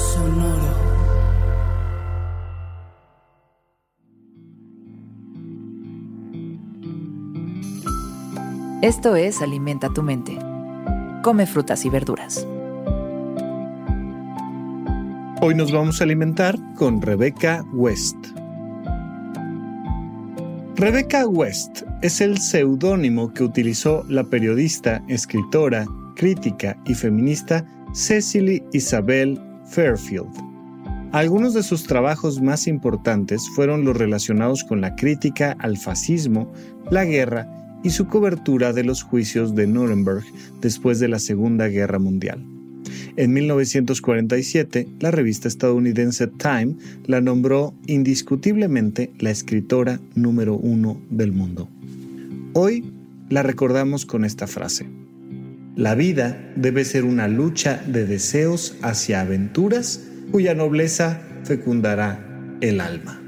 Sonoro. 0.00 0.80
Esto 8.80 9.14
es 9.14 9.42
Alimenta 9.42 9.90
tu 9.90 10.02
mente. 10.02 10.38
Come 11.22 11.46
frutas 11.46 11.84
y 11.84 11.90
verduras. 11.90 12.46
Hoy 15.42 15.54
nos 15.54 15.70
vamos 15.70 16.00
a 16.00 16.04
alimentar 16.04 16.56
con 16.76 17.02
Rebecca 17.02 17.62
West. 17.74 18.16
Rebecca 20.76 21.26
West 21.26 21.82
es 22.00 22.22
el 22.22 22.38
seudónimo 22.38 23.34
que 23.34 23.44
utilizó 23.44 24.02
la 24.08 24.24
periodista, 24.24 25.04
escritora, 25.08 25.84
crítica 26.16 26.78
y 26.86 26.94
feminista 26.94 27.66
Cecily 27.92 28.62
Isabel 28.72 29.49
Fairfield. 29.70 30.30
Algunos 31.12 31.54
de 31.54 31.62
sus 31.62 31.84
trabajos 31.84 32.40
más 32.40 32.68
importantes 32.68 33.48
fueron 33.56 33.84
los 33.84 33.96
relacionados 33.96 34.62
con 34.62 34.80
la 34.80 34.94
crítica 34.94 35.56
al 35.58 35.76
fascismo, 35.76 36.52
la 36.90 37.04
guerra 37.04 37.48
y 37.82 37.90
su 37.90 38.06
cobertura 38.06 38.72
de 38.72 38.84
los 38.84 39.02
juicios 39.02 39.54
de 39.54 39.66
Nuremberg 39.66 40.24
después 40.60 41.00
de 41.00 41.08
la 41.08 41.18
Segunda 41.18 41.66
Guerra 41.68 41.98
Mundial. 41.98 42.44
En 43.16 43.32
1947, 43.32 44.88
la 45.00 45.10
revista 45.10 45.48
estadounidense 45.48 46.28
Time 46.28 46.76
la 47.06 47.20
nombró 47.20 47.74
indiscutiblemente 47.86 49.12
la 49.18 49.30
escritora 49.30 50.00
número 50.14 50.54
uno 50.54 51.00
del 51.10 51.32
mundo. 51.32 51.68
Hoy 52.52 52.92
la 53.28 53.42
recordamos 53.42 54.06
con 54.06 54.24
esta 54.24 54.46
frase. 54.46 54.86
La 55.80 55.94
vida 55.94 56.38
debe 56.56 56.84
ser 56.84 57.04
una 57.04 57.26
lucha 57.26 57.82
de 57.86 58.04
deseos 58.04 58.76
hacia 58.82 59.22
aventuras 59.22 60.02
cuya 60.30 60.52
nobleza 60.52 61.22
fecundará 61.44 62.22
el 62.60 62.82
alma. 62.82 63.18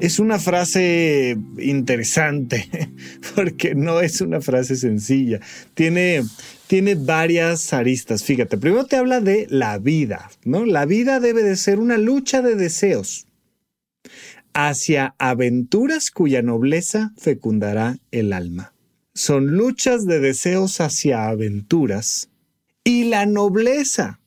Es 0.00 0.18
una 0.18 0.40
frase 0.40 1.38
interesante 1.58 2.68
porque 3.36 3.76
no 3.76 4.00
es 4.00 4.20
una 4.20 4.40
frase 4.40 4.74
sencilla. 4.74 5.38
Tiene, 5.74 6.24
tiene 6.66 6.96
varias 6.96 7.72
aristas. 7.72 8.24
Fíjate, 8.24 8.58
primero 8.58 8.84
te 8.84 8.96
habla 8.96 9.20
de 9.20 9.46
la 9.48 9.78
vida, 9.78 10.28
¿no? 10.44 10.66
La 10.66 10.86
vida 10.86 11.20
debe 11.20 11.44
de 11.44 11.54
ser 11.54 11.78
una 11.78 11.98
lucha 11.98 12.42
de 12.42 12.56
deseos 12.56 13.28
hacia 14.54 15.14
aventuras 15.18 16.10
cuya 16.10 16.42
nobleza 16.42 17.12
fecundará 17.16 17.96
el 18.10 18.32
alma. 18.32 18.72
Son 19.22 19.48
luchas 19.48 20.06
de 20.06 20.18
deseos 20.18 20.80
hacia 20.80 21.28
aventuras 21.28 22.30
y 22.84 23.04
la 23.04 23.26
nobleza 23.26 24.18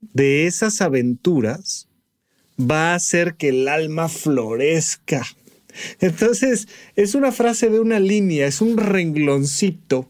de 0.00 0.46
esas 0.46 0.80
aventuras 0.80 1.88
va 2.56 2.92
a 2.92 2.94
hacer 2.94 3.34
que 3.34 3.48
el 3.48 3.66
alma 3.66 4.08
florezca. 4.08 5.26
Entonces, 5.98 6.68
es 6.94 7.16
una 7.16 7.32
frase 7.32 7.70
de 7.70 7.80
una 7.80 7.98
línea, 7.98 8.46
es 8.46 8.60
un 8.60 8.76
rengloncito, 8.76 10.06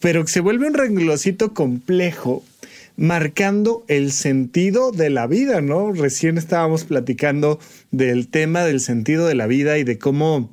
pero 0.00 0.26
se 0.26 0.40
vuelve 0.40 0.66
un 0.66 0.74
rengloncito 0.74 1.54
complejo, 1.54 2.44
marcando 2.96 3.84
el 3.86 4.10
sentido 4.10 4.90
de 4.90 5.08
la 5.08 5.28
vida, 5.28 5.60
¿no? 5.60 5.92
Recién 5.92 6.36
estábamos 6.36 6.82
platicando 6.82 7.60
del 7.92 8.26
tema 8.26 8.64
del 8.64 8.80
sentido 8.80 9.28
de 9.28 9.36
la 9.36 9.46
vida 9.46 9.78
y 9.78 9.84
de 9.84 9.98
cómo 9.98 10.50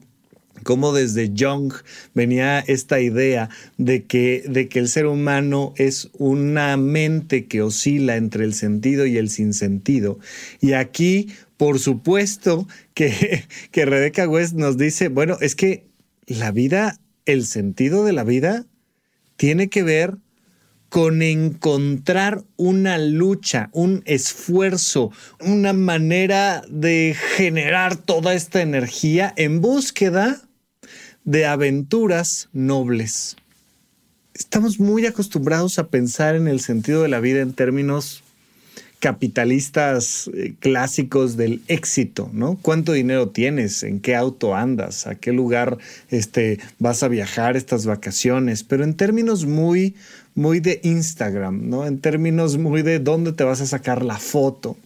cómo 0.64 0.94
desde 0.94 1.32
Jung 1.38 1.74
venía 2.14 2.60
esta 2.60 3.00
idea 3.00 3.50
de 3.78 4.06
que, 4.06 4.44
de 4.48 4.68
que 4.68 4.80
el 4.80 4.88
ser 4.88 5.06
humano 5.06 5.74
es 5.78 6.10
una 6.14 6.78
mente 6.78 7.46
que 7.46 7.62
oscila 7.62 8.16
entre 8.16 8.46
el 8.46 8.54
sentido 8.54 9.06
y 9.06 9.18
el 9.18 9.30
sinsentido. 9.30 10.20
Y 10.62 10.74
aquí, 10.74 11.30
por 11.58 11.80
supuesto, 11.80 12.68
que, 12.94 13.46
que 13.72 13.86
Rebecca 13.86 14.28
West 14.28 14.54
nos 14.54 14.78
dice, 14.78 15.10
bueno, 15.10 15.38
es 15.42 15.56
que 15.56 15.86
la 16.28 16.52
vida, 16.52 16.98
el 17.26 17.46
sentido 17.46 18.04
de 18.06 18.14
la 18.14 18.24
vida, 18.24 18.66
tiene 19.38 19.70
que 19.70 19.84
ver 19.84 20.18
con 20.90 21.22
encontrar 21.22 22.44
una 22.58 22.98
lucha, 22.98 23.70
un 23.74 24.02
esfuerzo, 24.06 25.12
una 25.40 25.72
manera 25.72 26.64
de 26.68 27.16
generar 27.36 27.96
toda 27.96 28.34
esta 28.34 28.62
energía 28.62 29.32
en 29.38 29.62
búsqueda 29.62 30.49
de 31.30 31.46
aventuras 31.46 32.50
nobles. 32.54 33.36
Estamos 34.34 34.80
muy 34.80 35.06
acostumbrados 35.06 35.78
a 35.78 35.90
pensar 35.90 36.36
en 36.36 36.48
el 36.48 36.60
sentido 36.60 37.04
de 37.04 37.08
la 37.08 37.20
vida 37.20 37.42
en 37.42 37.54
términos 37.54 38.24
capitalistas 38.98 40.28
eh, 40.34 40.56
clásicos 40.60 41.38
del 41.38 41.62
éxito, 41.68 42.32
¿no? 42.34 42.58
¿Cuánto 42.64 42.94
dinero 42.94 43.30
tienes? 43.30 43.84
¿En 43.84 44.00
qué 44.00 44.16
auto 44.16 44.56
andas? 44.56 45.06
¿A 45.06 45.14
qué 45.14 45.32
lugar 45.32 45.78
este, 46.10 46.60
vas 46.80 47.04
a 47.04 47.08
viajar 47.08 47.56
estas 47.56 47.86
vacaciones? 47.86 48.64
Pero 48.64 48.84
en 48.84 48.96
términos 48.96 49.46
muy, 49.46 49.96
muy 50.34 50.60
de 50.60 50.80
Instagram, 50.84 51.70
¿no? 51.70 51.86
En 51.86 52.00
términos 52.00 52.58
muy 52.58 52.82
de 52.82 52.98
dónde 52.98 53.34
te 53.34 53.44
vas 53.44 53.62
a 53.62 53.68
sacar 53.68 54.04
la 54.04 54.18
foto. 54.18 54.78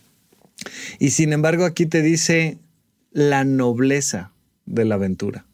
Y 1.00 1.12
sin 1.12 1.32
embargo 1.32 1.64
aquí 1.64 1.86
te 1.86 2.02
dice 2.02 2.58
la 3.14 3.46
nobleza 3.46 4.34
de 4.66 4.84
la 4.84 4.96
aventura 4.96 5.46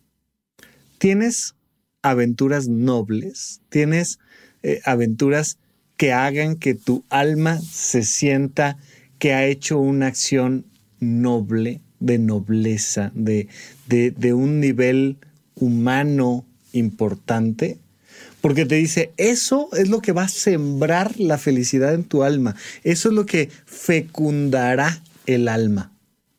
tienes 0.99 1.55
aventuras 2.03 2.67
nobles, 2.67 3.61
tienes 3.69 4.19
eh, 4.61 4.81
aventuras 4.85 5.57
que 5.97 6.13
hagan 6.13 6.55
que 6.55 6.75
tu 6.75 7.03
alma 7.09 7.59
se 7.59 8.03
sienta 8.03 8.77
que 9.17 9.33
ha 9.33 9.45
hecho 9.45 9.79
una 9.79 10.07
acción 10.07 10.65
noble, 10.99 11.81
de 11.99 12.17
nobleza, 12.19 13.11
de, 13.13 13.47
de 13.87 14.33
un 14.33 14.61
nivel 14.61 15.17
humano 15.55 16.45
importante, 16.71 17.77
porque 18.41 18.65
te 18.65 18.75
dice, 18.75 19.11
eso 19.17 19.69
es 19.73 19.89
lo 19.89 19.99
que 20.01 20.13
va 20.13 20.23
a 20.23 20.29
sembrar 20.29 21.19
la 21.19 21.37
felicidad 21.37 21.93
en 21.93 22.05
tu 22.05 22.23
alma, 22.23 22.55
eso 22.83 23.09
es 23.09 23.15
lo 23.15 23.25
que 23.25 23.49
fecundará 23.65 25.03
el 25.25 25.49
alma, 25.49 25.91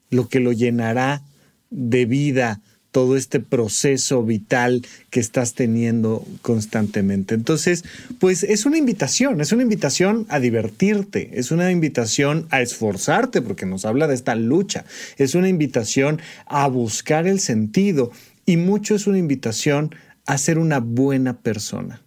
lo 0.09 0.28
que 0.28 0.41
lo 0.41 0.53
llenará 0.53 1.22
de 1.69 2.06
vida, 2.06 2.62
todo 2.90 3.16
este 3.16 3.40
proceso 3.40 4.22
vital 4.24 4.82
que 5.10 5.20
estás 5.20 5.54
teniendo 5.54 6.26
constantemente. 6.42 7.34
Entonces, 7.34 7.84
pues 8.18 8.42
es 8.42 8.66
una 8.66 8.78
invitación, 8.78 9.40
es 9.40 9.52
una 9.52 9.62
invitación 9.62 10.26
a 10.28 10.40
divertirte, 10.40 11.30
es 11.34 11.50
una 11.50 11.70
invitación 11.70 12.46
a 12.50 12.60
esforzarte, 12.62 13.42
porque 13.42 13.66
nos 13.66 13.84
habla 13.84 14.06
de 14.06 14.14
esta 14.14 14.34
lucha, 14.34 14.84
es 15.16 15.34
una 15.34 15.48
invitación 15.48 16.20
a 16.46 16.66
buscar 16.68 17.26
el 17.26 17.40
sentido 17.40 18.10
y 18.46 18.56
mucho 18.56 18.94
es 18.94 19.06
una 19.06 19.18
invitación 19.18 19.94
a 20.26 20.38
ser 20.38 20.58
una 20.58 20.80
buena 20.80 21.38
persona 21.38 22.02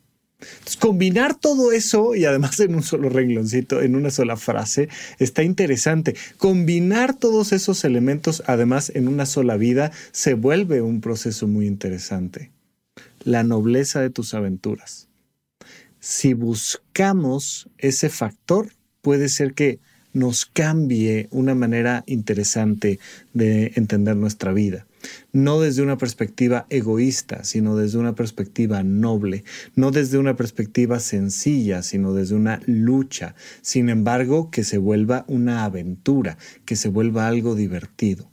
combinar 0.80 1.36
todo 1.36 1.72
eso 1.72 2.16
y 2.16 2.26
además 2.26 2.60
en 2.60 2.76
un 2.76 2.84
solo 2.84 3.10
rengloncito, 3.10 3.82
en 3.82 3.96
una 3.96 4.10
sola 4.10 4.38
frase, 4.38 4.90
está 5.20 5.44
interesante. 5.44 6.16
Combinar 6.38 7.14
todos 7.14 7.52
esos 7.52 7.84
elementos 7.84 8.44
además 8.48 8.92
en 8.96 9.08
una 9.08 9.26
sola 9.26 9.58
vida 9.58 9.92
se 10.12 10.34
vuelve 10.34 10.82
un 10.82 11.02
proceso 11.02 11.48
muy 11.48 11.68
interesante. 11.68 12.52
La 13.24 13.44
nobleza 13.44 14.02
de 14.02 14.10
tus 14.10 14.34
aventuras. 14.34 15.08
Si 16.00 16.34
buscamos 16.34 17.70
ese 17.78 18.10
factor, 18.10 18.72
puede 19.02 19.30
ser 19.30 19.54
que 19.54 19.80
nos 20.12 20.46
cambie 20.46 21.28
una 21.32 21.56
manera 21.56 22.04
interesante 22.06 23.00
de 23.34 23.72
entender 23.76 24.16
nuestra 24.16 24.54
vida 24.54 24.86
no 25.32 25.60
desde 25.60 25.82
una 25.82 25.98
perspectiva 25.98 26.66
egoísta, 26.70 27.44
sino 27.44 27.76
desde 27.76 27.98
una 27.98 28.16
perspectiva 28.16 28.84
noble, 28.84 29.44
no 29.76 29.92
desde 29.92 30.18
una 30.18 30.36
perspectiva 30.36 31.00
sencilla, 31.00 31.82
sino 31.84 32.14
desde 32.14 32.36
una 32.36 32.62
lucha, 32.66 33.36
sin 33.62 33.90
embargo, 33.90 34.52
que 34.52 34.64
se 34.64 34.78
vuelva 34.78 35.26
una 35.28 35.66
aventura, 35.66 36.38
que 36.66 36.76
se 36.76 36.90
vuelva 36.90 37.28
algo 37.28 37.56
divertido. 37.56 38.30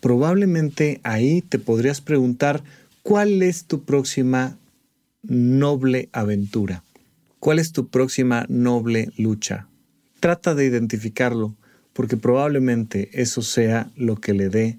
Probablemente 0.00 1.00
ahí 1.02 1.42
te 1.42 1.58
podrías 1.58 2.00
preguntar, 2.00 2.62
¿cuál 3.02 3.42
es 3.42 3.64
tu 3.64 3.84
próxima 3.84 4.56
noble 5.22 6.08
aventura? 6.12 6.84
¿Cuál 7.40 7.58
es 7.58 7.72
tu 7.72 7.88
próxima 7.88 8.46
noble 8.48 9.10
lucha? 9.18 9.68
Trata 10.20 10.54
de 10.54 10.64
identificarlo, 10.64 11.56
porque 11.92 12.16
probablemente 12.16 13.10
eso 13.12 13.42
sea 13.42 13.90
lo 13.96 14.16
que 14.16 14.32
le 14.32 14.48
dé 14.48 14.78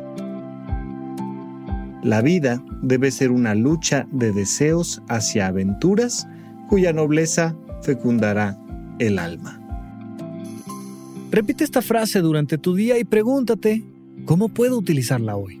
La 2.03 2.21
vida 2.21 2.63
debe 2.81 3.11
ser 3.11 3.31
una 3.31 3.53
lucha 3.53 4.07
de 4.11 4.31
deseos 4.31 5.01
hacia 5.07 5.47
aventuras 5.47 6.27
cuya 6.67 6.93
nobleza 6.93 7.55
fecundará 7.83 8.57
el 8.97 9.19
alma. 9.19 9.59
Repite 11.31 11.63
esta 11.63 11.81
frase 11.81 12.21
durante 12.21 12.57
tu 12.57 12.75
día 12.75 12.97
y 12.97 13.03
pregúntate, 13.03 13.83
¿cómo 14.25 14.49
puedo 14.49 14.77
utilizarla 14.77 15.35
hoy? 15.35 15.60